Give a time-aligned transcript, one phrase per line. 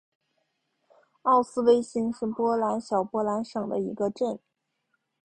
[1.21, 4.39] 奥斯威辛是波兰小波兰省的一个镇。